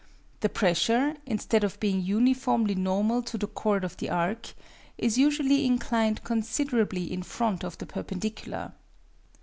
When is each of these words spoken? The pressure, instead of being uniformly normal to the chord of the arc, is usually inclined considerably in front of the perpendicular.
The 0.39 0.49
pressure, 0.49 1.15
instead 1.27 1.63
of 1.63 1.79
being 1.79 2.01
uniformly 2.01 2.73
normal 2.73 3.21
to 3.21 3.37
the 3.37 3.45
chord 3.45 3.83
of 3.83 3.97
the 3.97 4.09
arc, 4.09 4.55
is 4.97 5.19
usually 5.19 5.63
inclined 5.63 6.23
considerably 6.23 7.13
in 7.13 7.21
front 7.21 7.63
of 7.63 7.77
the 7.77 7.85
perpendicular. 7.85 8.71